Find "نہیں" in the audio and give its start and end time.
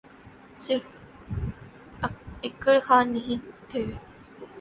3.13-3.37